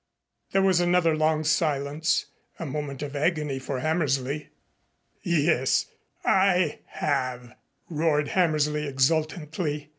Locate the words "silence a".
1.43-2.65